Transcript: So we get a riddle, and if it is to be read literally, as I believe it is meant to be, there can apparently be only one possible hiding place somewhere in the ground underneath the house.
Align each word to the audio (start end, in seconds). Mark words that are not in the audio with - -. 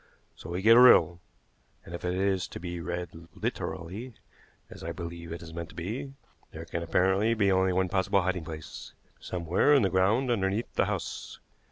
So 0.35 0.49
we 0.49 0.63
get 0.63 0.77
a 0.77 0.79
riddle, 0.79 1.19
and 1.85 1.93
if 1.93 2.03
it 2.03 2.15
is 2.15 2.47
to 2.47 2.59
be 2.59 2.79
read 2.81 3.27
literally, 3.35 4.15
as 4.67 4.83
I 4.83 4.91
believe 4.91 5.31
it 5.31 5.43
is 5.43 5.53
meant 5.53 5.69
to 5.69 5.75
be, 5.75 6.13
there 6.49 6.65
can 6.65 6.81
apparently 6.81 7.35
be 7.35 7.51
only 7.51 7.71
one 7.71 7.87
possible 7.87 8.23
hiding 8.23 8.43
place 8.45 8.93
somewhere 9.19 9.75
in 9.75 9.83
the 9.83 9.91
ground 9.91 10.31
underneath 10.31 10.73
the 10.73 10.85
house. 10.85 11.39